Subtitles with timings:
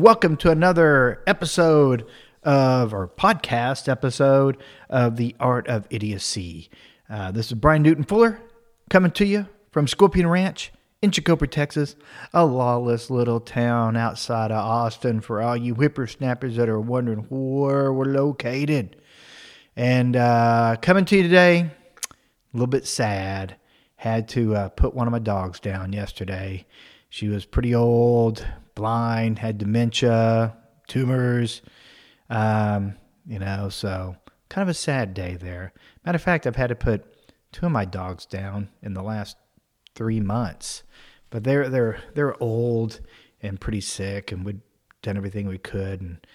[0.00, 2.06] Welcome to another episode
[2.42, 4.56] of our podcast episode
[4.88, 6.70] of The Art of Idiocy.
[7.10, 8.40] Uh, this is Brian Newton Fuller
[8.88, 11.96] coming to you from Scorpion Ranch in Chicopee, Texas,
[12.32, 17.92] a lawless little town outside of Austin for all you whippersnappers that are wondering where
[17.92, 18.96] we're located.
[19.76, 21.68] And uh, coming to you today, a
[22.54, 23.56] little bit sad.
[23.96, 26.64] Had to uh, put one of my dogs down yesterday.
[27.10, 28.46] She was pretty old,
[28.80, 30.56] blind, had dementia,
[30.88, 31.60] tumors.
[32.30, 32.94] Um,
[33.26, 34.16] you know, so
[34.48, 35.74] kind of a sad day there.
[36.04, 37.04] Matter of fact, I've had to put
[37.52, 39.36] two of my dogs down in the last
[39.94, 40.82] three months,
[41.28, 43.00] but they're they're they're old
[43.42, 44.62] and pretty sick, and we'd
[45.02, 46.26] done everything we could and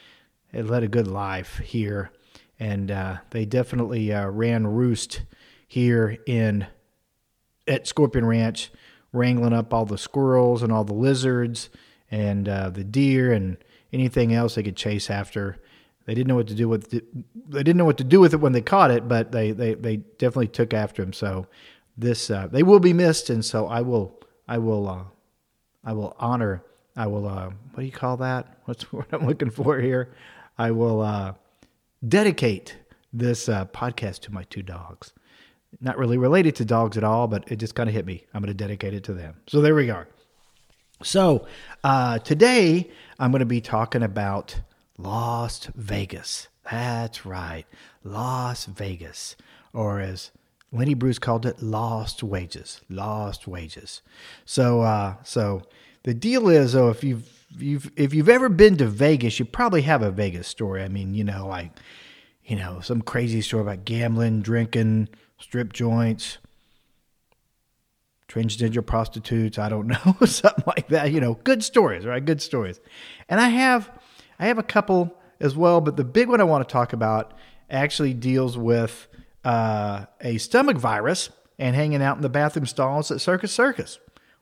[0.53, 2.11] had led a good life here,
[2.59, 5.23] and uh, they definitely uh, ran roost
[5.67, 6.67] here in
[7.67, 8.71] at Scorpion Ranch,
[9.11, 11.71] wrangling up all the squirrels and all the lizards
[12.15, 13.57] and uh, the deer and
[13.91, 15.57] anything else they could chase after.
[16.05, 17.05] They didn't know what to do with it.
[17.49, 19.73] They didn't know what to do with it when they caught it, but they they,
[19.73, 21.13] they definitely took after him.
[21.13, 21.47] So
[21.97, 25.03] this uh, they will be missed, and so I will I will uh,
[25.83, 26.63] I will honor
[26.95, 28.59] I will uh, what do you call that?
[28.65, 30.13] What's what I'm looking for here?
[30.57, 31.33] I will uh,
[32.07, 32.77] dedicate
[33.11, 35.13] this uh, podcast to my two dogs.
[35.81, 38.23] Not really related to dogs at all, but it just kind of hit me.
[38.33, 39.35] I'm going to dedicate it to them.
[39.47, 40.07] So there we are.
[41.05, 41.45] So
[41.83, 42.89] uh, today
[43.19, 44.55] I'm going to be talking about
[44.97, 46.47] Las Vegas.
[46.69, 47.65] That's right,
[48.03, 49.35] Las Vegas,
[49.71, 50.31] or as
[50.71, 52.81] Lenny Bruce called it, lost wages.
[52.89, 54.01] Lost wages.
[54.45, 55.61] So, uh, so
[56.03, 59.83] the deal is, though, if you've you've if you've ever been to Vegas, you probably
[59.83, 60.81] have a Vegas story.
[60.81, 61.71] I mean, you know, like
[62.45, 66.39] you know, some crazy story about gambling, drinking, strip joints,
[68.35, 69.57] transgender prostitutes.
[69.57, 71.11] I don't know, something like that.
[71.11, 72.23] You know, good stories, right?
[72.23, 72.79] Good stories.
[73.29, 73.91] And I have,
[74.39, 77.33] I have a couple as well, but the big one I want to talk about
[77.69, 79.07] actually deals with
[79.43, 83.99] uh, a stomach virus and hanging out in the bathroom stalls at Circus Circus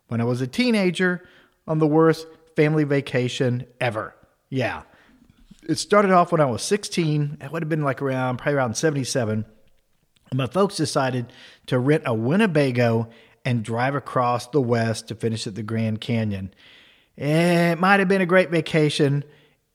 [0.07, 1.27] when I was a teenager
[1.67, 4.15] on the worst family vacation ever.
[4.49, 4.83] Yeah.
[5.67, 7.37] It started off when I was 16.
[7.41, 9.45] It would have been like around, probably around 77.
[10.33, 11.31] My folks decided
[11.67, 13.09] to rent a Winnebago
[13.45, 16.53] and drive across the west to finish at the Grand Canyon.
[17.17, 19.23] It might have been a great vacation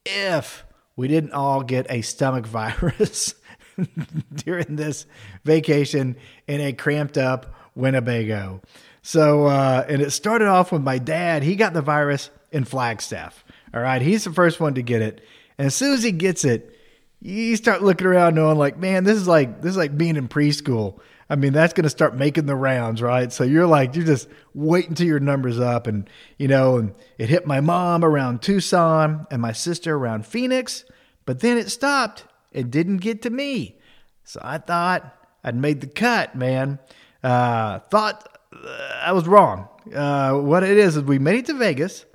[0.04, 0.64] if
[0.96, 3.34] we didn't all get a stomach virus
[4.34, 5.06] during this
[5.44, 8.60] vacation in a cramped up Winnebago.
[9.02, 11.42] So, uh, and it started off with my dad.
[11.42, 13.44] He got the virus in Flagstaff.
[13.72, 14.02] All right.
[14.02, 15.20] He's the first one to get it.
[15.56, 16.76] And as soon as he gets it,
[17.20, 20.28] you start looking around knowing like, man, this is like, this is like being in
[20.28, 21.00] preschool.
[21.30, 23.30] I mean, that's going to start making the rounds, right?
[23.30, 25.86] So you're like, you're just waiting till your numbers up.
[25.86, 26.08] And,
[26.38, 30.84] you know, and it hit my mom around Tucson and my sister around Phoenix,
[31.26, 32.24] but then it stopped.
[32.50, 33.78] It didn't get to me.
[34.24, 36.78] So I thought I'd made the cut, man.
[37.22, 39.68] Uh, thought uh, I was wrong.
[39.94, 42.06] Uh, what it is, is we made it to Vegas,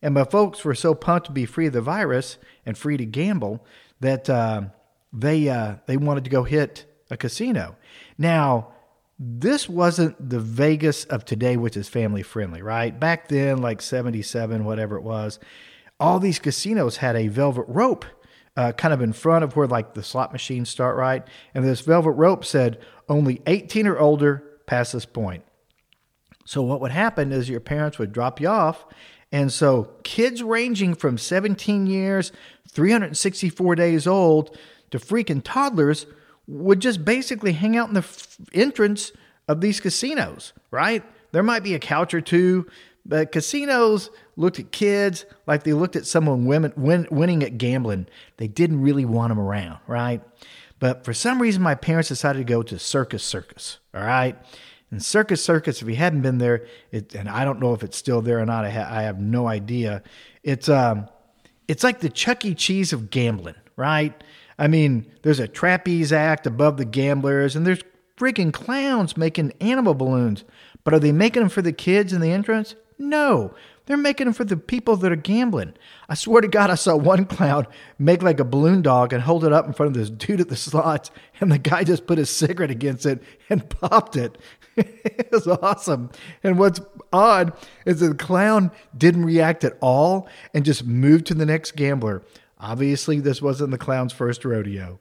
[0.00, 3.04] and my folks were so pumped to be free of the virus and free to
[3.04, 3.64] gamble
[4.00, 4.62] that uh,
[5.12, 7.76] they, uh, they wanted to go hit a casino.
[8.18, 8.72] Now,
[9.18, 12.98] this wasn't the Vegas of today, which is family friendly, right?
[12.98, 15.38] Back then, like 77, whatever it was,
[16.00, 18.04] all these casinos had a velvet rope
[18.56, 21.22] uh, kind of in front of where like the slot machines start, right?
[21.54, 25.44] And this velvet rope said only 18 or older past this point.
[26.44, 28.84] So what would happen is your parents would drop you off.
[29.30, 32.32] And so kids ranging from 17 years,
[32.68, 34.58] 364 days old
[34.90, 36.06] to freaking toddlers
[36.52, 39.12] would just basically hang out in the f- entrance
[39.48, 41.02] of these casinos, right?
[41.32, 42.66] There might be a couch or two,
[43.04, 48.06] but casinos looked at kids like they looked at someone women, win, winning at gambling.
[48.36, 50.20] They didn't really want them around, right?
[50.78, 54.36] But for some reason, my parents decided to go to Circus Circus, all right?
[54.90, 57.96] And Circus Circus, if you hadn't been there, it, and I don't know if it's
[57.96, 60.02] still there or not, I, ha- I have no idea.
[60.42, 61.08] It's um,
[61.66, 62.54] it's like the Chuck E.
[62.54, 64.22] Cheese of gambling, right?
[64.62, 67.82] I mean, there's a trapeze act above the gamblers, and there's
[68.16, 70.44] freaking clowns making animal balloons.
[70.84, 72.76] But are they making them for the kids in the entrance?
[72.96, 73.54] No,
[73.86, 75.74] they're making them for the people that are gambling.
[76.08, 77.66] I swear to God, I saw one clown
[77.98, 80.48] make like a balloon dog and hold it up in front of this dude at
[80.48, 81.10] the slots,
[81.40, 83.20] and the guy just put his cigarette against it
[83.50, 84.38] and popped it.
[84.76, 86.08] it was awesome.
[86.44, 86.80] And what's
[87.12, 87.52] odd
[87.84, 92.22] is the clown didn't react at all and just moved to the next gambler.
[92.62, 95.00] Obviously, this wasn't the clown's first rodeo.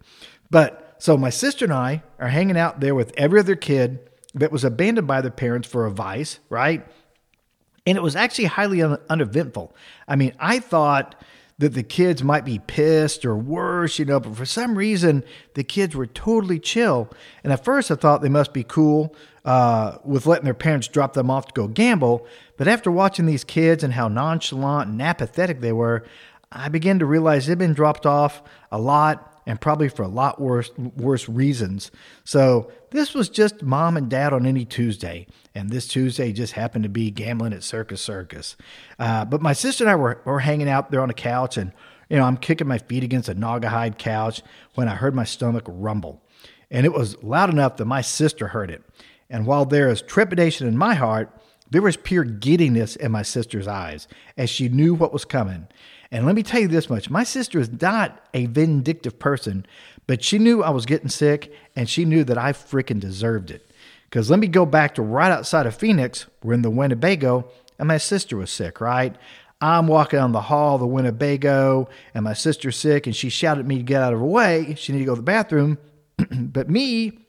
[0.50, 4.00] But so my sister and I are hanging out there with every other kid
[4.34, 6.86] that was abandoned by their parents for a vice, right?
[7.86, 9.76] And it was actually highly un- uneventful.
[10.08, 11.16] I mean, I thought
[11.60, 15.24] that the kids might be pissed or worse, you know, but for some reason,
[15.54, 17.08] the kids were totally chill.
[17.44, 19.16] And at first, I thought they must be cool
[19.46, 22.26] uh, with letting their parents drop them off to go gamble.
[22.58, 26.04] But after watching these kids and how nonchalant and apathetic they were,
[26.52, 30.40] I began to realize they'd been dropped off a lot and probably for a lot
[30.40, 31.92] worse worse reasons.
[32.24, 36.84] So this was just mom and dad on any Tuesday, and this Tuesday just happened
[36.84, 38.56] to be gambling at Circus Circus.
[39.00, 41.72] Uh, but my sister and I were, were hanging out there on the couch, and
[42.10, 44.42] you know I'm kicking my feet against a Naugahyde couch
[44.76, 46.22] when I heard my stomach rumble,
[46.70, 48.84] and it was loud enough that my sister heard it.
[49.30, 51.32] And while there is trepidation in my heart,
[51.72, 54.08] there was pure giddiness in my sister's eyes
[54.38, 55.68] as she knew what was coming.
[56.12, 59.66] And let me tell you this much my sister is not a vindictive person,
[60.06, 63.72] but she knew I was getting sick and she knew that I freaking deserved it.
[64.10, 67.88] Because let me go back to right outside of Phoenix, we're in the Winnebago, and
[67.88, 69.16] my sister was sick, right?
[69.62, 73.62] I'm walking down the hall of the Winnebago, and my sister's sick, and she shouted
[73.62, 74.76] at me to get out of her way.
[74.76, 75.78] She needed to go to the bathroom.
[76.32, 77.20] but me,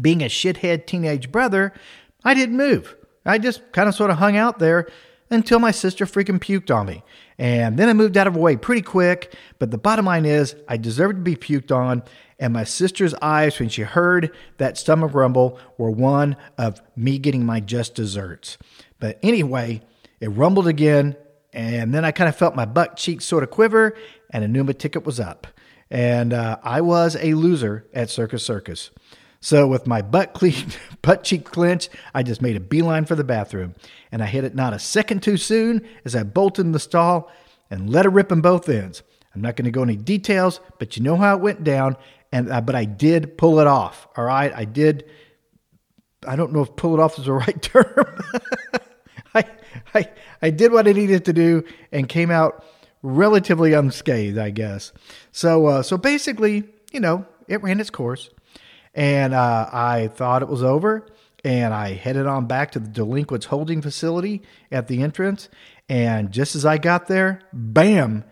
[0.00, 1.72] being a shithead teenage brother,
[2.22, 2.94] I didn't move.
[3.26, 4.86] I just kind of sort of hung out there
[5.30, 7.02] until my sister freaking puked on me.
[7.38, 9.34] And then I moved out of her way pretty quick.
[9.58, 12.02] But the bottom line is, I deserved to be puked on.
[12.38, 17.44] And my sister's eyes, when she heard that stomach rumble, were one of me getting
[17.44, 18.58] my just desserts.
[19.00, 19.82] But anyway,
[20.20, 21.16] it rumbled again.
[21.52, 23.96] And then I kind of felt my butt cheeks sort of quiver,
[24.30, 25.46] and I knew my ticket was up.
[25.90, 28.90] And uh, I was a loser at Circus Circus.
[29.40, 30.66] So with my butt clean,
[31.02, 33.74] butt cheek clenched, I just made a beeline for the bathroom,
[34.10, 37.30] and I hit it not a second too soon as I bolted in the stall
[37.70, 39.02] and let it rip in both ends.
[39.34, 41.96] I'm not going to go into details, but you know how it went down.
[42.32, 44.08] And uh, but I did pull it off.
[44.16, 45.04] All right, I did.
[46.26, 48.22] I don't know if pull it off is the right term.
[49.34, 49.44] I,
[49.94, 50.08] I
[50.42, 52.64] I did what I needed to do and came out
[53.02, 54.92] relatively unscathed, I guess.
[55.32, 58.30] So uh, so basically, you know, it ran its course.
[58.96, 61.06] And uh, I thought it was over.
[61.44, 65.48] And I headed on back to the delinquents holding facility at the entrance.
[65.88, 68.24] And just as I got there, bam,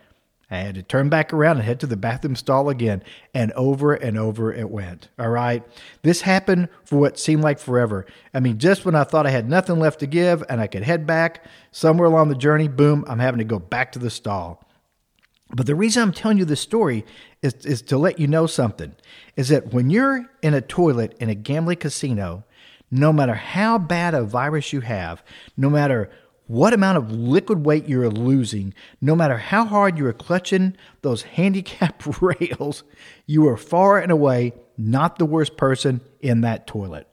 [0.51, 3.05] I had to turn back around and head to the bathroom stall again.
[3.33, 5.11] And over and over it went.
[5.19, 5.63] All right.
[6.03, 8.07] This happened for what seemed like forever.
[8.33, 10.83] I mean, just when I thought I had nothing left to give and I could
[10.83, 14.64] head back, somewhere along the journey, boom, I'm having to go back to the stall.
[15.51, 17.05] But the reason I'm telling you this story
[17.43, 18.95] is, is to let you know something
[19.37, 22.45] is that when you're in a toilet in a gambling casino,
[22.91, 25.23] no matter how bad a virus you have,
[25.57, 26.11] no matter
[26.47, 32.03] what amount of liquid weight you're losing, no matter how hard you're clutching those handicap
[32.21, 32.85] rails,
[33.27, 37.07] you are far and away not the worst person in that toilet.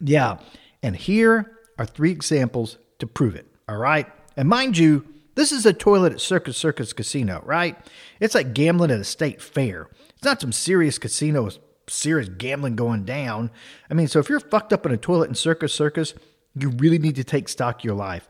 [0.00, 0.38] Yeah,
[0.82, 3.46] and here are three examples to prove it.
[3.68, 4.06] All right.
[4.36, 5.06] And mind you,
[5.36, 7.78] this is a toilet at Circus Circus Casino, right?
[8.18, 9.88] It's like gambling at a state fair.
[10.16, 11.48] It's not some serious casino
[11.88, 13.50] serious gambling going down.
[13.90, 16.14] I mean, so if you're fucked up in a toilet in Circus Circus,
[16.54, 18.28] you really need to take stock of your life.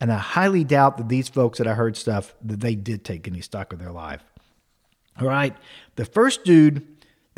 [0.00, 3.26] And I highly doubt that these folks that I heard stuff that they did take
[3.26, 4.22] any stock of their life.
[5.20, 5.56] All right.
[5.96, 6.86] The first dude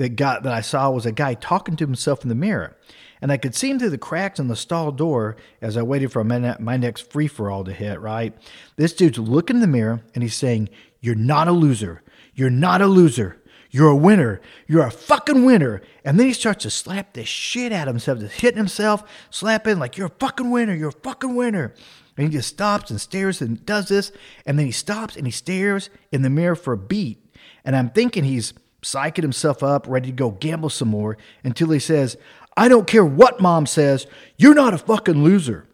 [0.00, 2.76] that got that I saw was a guy talking to himself in the mirror
[3.22, 6.10] and I could see him through the cracks in the stall door as I waited
[6.10, 8.34] for my, my next free for all to hit, right?
[8.76, 12.02] This dude's looking in the mirror and he's saying, You're not a loser.
[12.34, 13.36] You're not a loser.
[13.70, 14.40] You're a winner.
[14.66, 15.82] You're a fucking winner.
[16.04, 19.78] And then he starts to slap the shit out of himself, just hitting himself, slapping
[19.78, 20.74] like, You're a fucking winner.
[20.74, 21.74] You're a fucking winner.
[22.16, 24.12] And he just stops and stares and does this.
[24.46, 27.22] And then he stops and he stares in the mirror for a beat.
[27.64, 31.78] And I'm thinking he's psyching himself up, ready to go gamble some more until he
[31.78, 32.16] says,
[32.56, 34.06] I don't care what mom says,
[34.36, 35.66] you're not a fucking loser.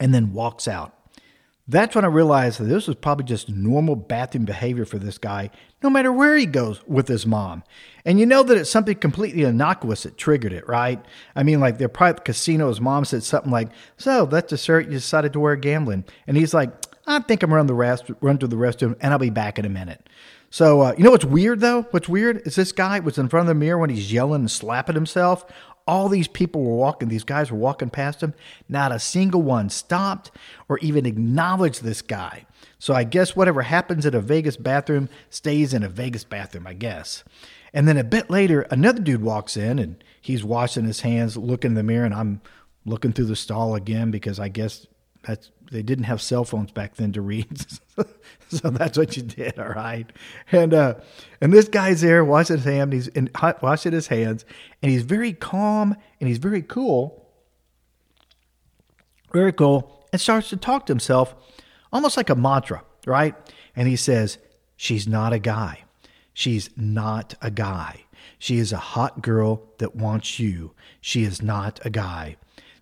[0.00, 0.94] And then walks out.
[1.70, 5.50] That's when I realized that this was probably just normal bathroom behavior for this guy,
[5.82, 7.62] no matter where he goes with his mom.
[8.06, 11.04] And you know that it's something completely innocuous that triggered it, right?
[11.36, 15.34] I mean, like they're casino, his mom said something like, So that's dessert, you decided
[15.34, 16.06] to wear gambling.
[16.26, 16.70] And he's like,
[17.06, 19.66] I think I'm run the rest, run to the restroom, and I'll be back in
[19.66, 20.08] a minute.
[20.50, 21.82] So, uh, you know what's weird though?
[21.90, 24.50] What's weird is this guy was in front of the mirror when he's yelling and
[24.50, 25.44] slapping himself
[25.88, 28.34] all these people were walking, these guys were walking past him.
[28.68, 30.30] Not a single one stopped
[30.68, 32.44] or even acknowledged this guy.
[32.78, 36.74] So I guess whatever happens in a Vegas bathroom stays in a Vegas bathroom, I
[36.74, 37.24] guess.
[37.72, 41.70] And then a bit later, another dude walks in and he's washing his hands, looking
[41.70, 42.42] in the mirror, and I'm
[42.84, 44.86] looking through the stall again because I guess
[45.28, 47.66] that's they didn't have cell phones back then to read,
[48.48, 49.58] so that's what you did.
[49.58, 50.10] All right,
[50.50, 50.94] and uh,
[51.40, 52.92] and this guy's there washing his.
[52.92, 53.30] He's in,
[53.62, 54.44] washing his hands,
[54.82, 57.26] and he's very calm and he's very cool.
[59.32, 60.06] Very cool.
[60.12, 61.34] And starts to talk to himself
[61.92, 63.34] almost like a mantra, right?
[63.76, 64.38] And he says,
[64.76, 65.84] She's not a guy.
[66.32, 68.04] She's not a guy.
[68.38, 70.72] She is a hot girl that wants you.
[71.00, 72.36] She is not a guy.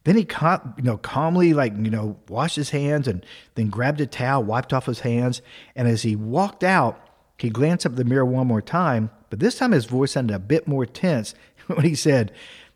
[0.06, 0.28] Then he,
[0.76, 4.72] you know, calmly, like, you know, washed his hands and then grabbed a towel, wiped
[4.72, 5.42] off his hands.
[5.74, 7.00] And as he walked out,
[7.38, 10.38] he glanced up the mirror one more time, but this time his voice sounded a
[10.38, 11.34] bit more tense
[11.66, 12.30] when he said,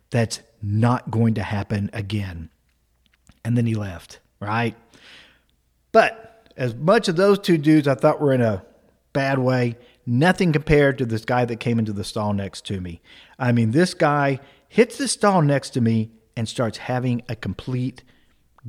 [0.09, 2.49] That's not going to happen again.
[3.45, 4.75] And then he left, right?
[5.93, 8.65] But as much as those two dudes I thought were in a
[9.13, 13.01] bad way, nothing compared to this guy that came into the stall next to me.
[13.39, 18.03] I mean, this guy hits the stall next to me and starts having a complete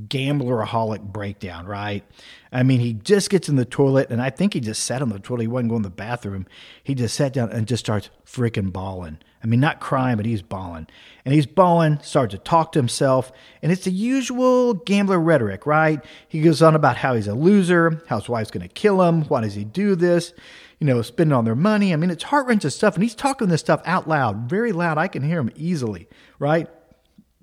[0.09, 2.03] gambleraholic breakdown, right?
[2.51, 5.11] I mean, he just gets in the toilet, and I think he just sat on
[5.11, 5.43] the toilet.
[5.43, 6.47] He wasn't going to the bathroom.
[6.83, 9.19] He just sat down and just starts freaking bawling.
[9.43, 10.87] I mean, not crying, but he's bawling.
[11.25, 16.03] And he's bawling, starts to talk to himself, and it's the usual gambler rhetoric, right?
[16.29, 19.25] He goes on about how he's a loser, how his wife's going to kill him,
[19.25, 20.33] why does he do this?
[20.79, 21.93] You know, spending all their money.
[21.93, 24.97] I mean, it's heart wrenching stuff, and he's talking this stuff out loud, very loud.
[24.97, 26.69] I can hear him easily, right?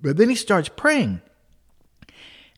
[0.02, 1.20] But then he starts praying.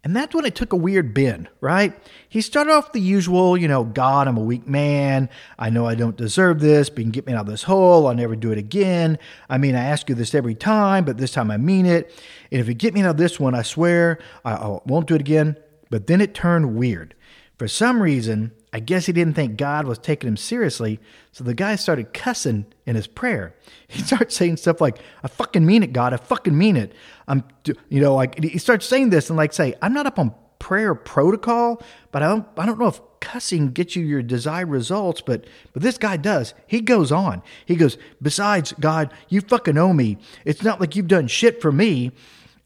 [0.05, 1.93] And that's when it took a weird bend, right?
[2.29, 5.29] He started off the usual, you know, God, I'm a weak man.
[5.61, 8.09] I know I don't deserve this, but you can get me out of this hole.
[8.09, 9.17] I'll never do it again.
[9.49, 12.13] I mean, I ask you this every time, but this time I mean it.
[12.51, 15.15] And if you get me out of this one, I swear I, I won't do
[15.15, 15.57] it again.
[15.89, 17.15] But then it turned weird.
[17.57, 20.99] For some reason, I guess he didn't think God was taking him seriously,
[21.31, 23.55] so the guy started cussing in his prayer.
[23.89, 26.15] He starts saying stuff like, "I fucking mean it, God.
[26.15, 26.95] I fucking mean it."
[27.29, 27.45] I'm,
[27.91, 30.95] you know, like he starts saying this and like say, "I'm not up on prayer
[30.95, 35.45] protocol, but I don't, I don't know if cussing gets you your desired results, but
[35.75, 36.55] but this guy does.
[36.67, 37.43] He goes on.
[37.67, 40.17] He goes, "Besides, God, you fucking owe me.
[40.47, 42.13] It's not like you've done shit for me."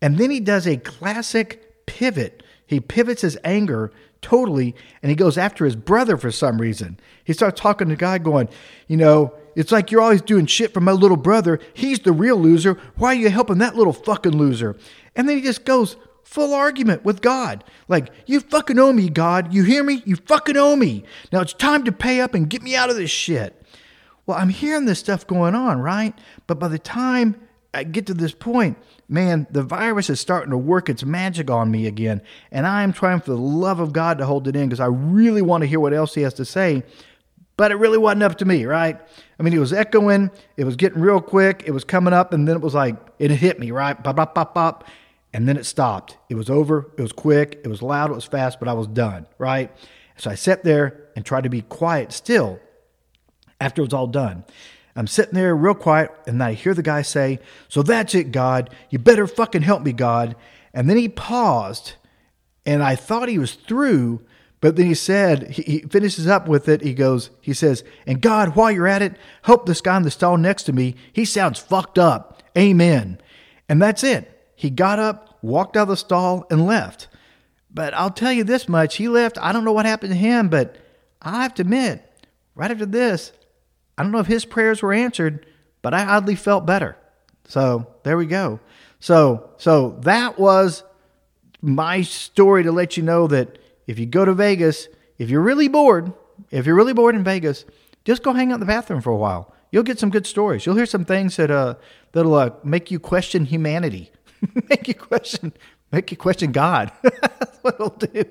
[0.00, 2.44] And then he does a classic pivot.
[2.66, 3.92] He pivots his anger
[4.22, 6.98] totally, and he goes after his brother for some reason.
[7.22, 8.48] He starts talking to God, going,
[8.88, 11.60] You know, it's like you're always doing shit for my little brother.
[11.74, 12.78] He's the real loser.
[12.96, 14.76] Why are you helping that little fucking loser?
[15.14, 17.64] And then he just goes full argument with God.
[17.88, 19.54] Like, you fucking owe me, God.
[19.54, 20.02] You hear me?
[20.04, 21.04] You fucking owe me.
[21.32, 23.62] Now it's time to pay up and get me out of this shit.
[24.26, 26.14] Well, I'm hearing this stuff going on, right?
[26.46, 27.40] But by the time
[27.76, 31.70] I get to this point, man, the virus is starting to work its magic on
[31.70, 32.22] me again.
[32.50, 34.86] And I am trying for the love of God to hold it in because I
[34.86, 36.82] really want to hear what else he has to say.
[37.58, 38.98] But it really wasn't up to me, right?
[39.38, 42.48] I mean, it was echoing, it was getting real quick, it was coming up, and
[42.48, 44.02] then it was like, it hit me, right?
[44.02, 44.84] Pop, pop, pop, pop.
[45.34, 46.16] And then it stopped.
[46.30, 48.86] It was over, it was quick, it was loud, it was fast, but I was
[48.86, 49.70] done, right?
[50.16, 52.58] So I sat there and tried to be quiet still
[53.60, 54.44] after it was all done.
[54.96, 57.38] I'm sitting there real quiet, and I hear the guy say,
[57.68, 58.70] So that's it, God.
[58.90, 60.34] You better fucking help me, God.
[60.72, 61.94] And then he paused,
[62.64, 64.24] and I thought he was through,
[64.60, 66.80] but then he said, he, he finishes up with it.
[66.80, 70.10] He goes, He says, And God, while you're at it, help this guy in the
[70.10, 70.96] stall next to me.
[71.12, 72.42] He sounds fucked up.
[72.56, 73.20] Amen.
[73.68, 74.50] And that's it.
[74.54, 77.08] He got up, walked out of the stall, and left.
[77.70, 79.36] But I'll tell you this much he left.
[79.38, 80.76] I don't know what happened to him, but
[81.20, 82.02] I have to admit,
[82.54, 83.32] right after this,
[83.96, 85.46] I don't know if his prayers were answered,
[85.82, 86.96] but I oddly felt better.
[87.44, 88.60] So there we go.
[89.00, 90.82] So so that was
[91.62, 94.88] my story to let you know that if you go to Vegas,
[95.18, 96.12] if you're really bored,
[96.50, 97.64] if you're really bored in Vegas,
[98.04, 99.54] just go hang out in the bathroom for a while.
[99.70, 100.66] You'll get some good stories.
[100.66, 101.74] You'll hear some things that uh
[102.12, 104.10] that'll uh, make you question humanity,
[104.68, 105.52] make you question
[105.92, 106.92] make you question God.
[107.02, 108.24] That's what it'll do.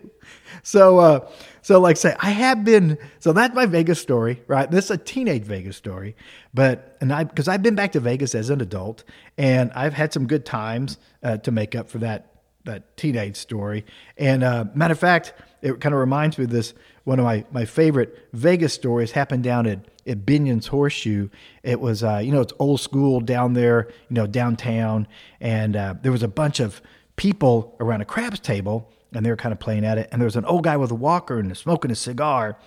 [0.63, 1.29] So uh
[1.65, 3.00] so, like, say, I have been.
[3.17, 4.69] So that's my Vegas story, right?
[4.69, 6.15] This is a teenage Vegas story,
[6.53, 9.03] but and I because I've been back to Vegas as an adult,
[9.35, 12.35] and I've had some good times uh, to make up for that
[12.65, 13.83] that teenage story.
[14.15, 15.33] And uh, matter of fact,
[15.63, 16.75] it kind of reminds me of this.
[17.03, 21.29] One of my my favorite Vegas stories happened down at at Binion's Horseshoe.
[21.63, 25.07] It was, uh, you know, it's old school down there, you know, downtown,
[25.39, 26.79] and uh, there was a bunch of
[27.15, 30.10] people around a craps table and they were kind of playing at it.
[30.12, 32.57] And there was an old guy with a walker and smoking a cigar.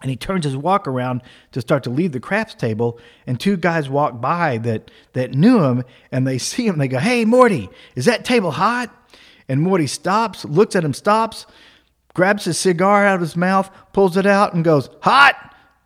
[0.00, 1.22] And he turns his walk around
[1.52, 5.64] to start to leave the craps table, and two guys walk by that that knew
[5.64, 5.82] him,
[6.12, 6.78] and they see him.
[6.78, 8.94] They go, "Hey, Morty, is that table hot?"
[9.48, 11.46] And Morty stops, looks at him, stops,
[12.14, 15.34] grabs his cigar out of his mouth, pulls it out, and goes, "Hot,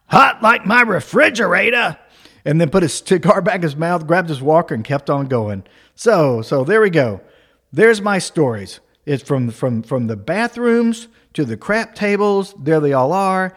[0.08, 1.96] hot like my refrigerator."
[2.44, 5.26] And then put his cigar back in his mouth, grabbed his walker, and kept on
[5.26, 5.64] going.
[5.94, 7.22] So, so there we go.
[7.72, 8.80] There's my stories.
[9.06, 12.54] It's from from from the bathrooms to the crap tables.
[12.58, 13.56] There they all are.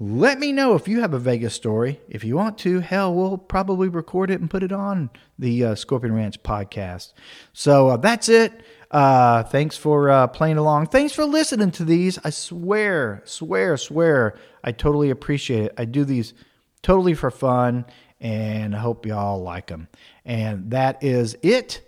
[0.00, 2.00] Let me know if you have a Vegas story.
[2.08, 5.74] If you want to, hell, we'll probably record it and put it on the uh,
[5.74, 7.14] Scorpion Ranch podcast.
[7.52, 8.62] So uh, that's it.
[8.92, 10.86] Uh, thanks for uh, playing along.
[10.86, 12.16] Thanks for listening to these.
[12.24, 15.74] I swear, swear, swear, I totally appreciate it.
[15.76, 16.32] I do these
[16.82, 17.84] totally for fun,
[18.20, 19.88] and I hope y'all like them.
[20.24, 21.87] And that is it.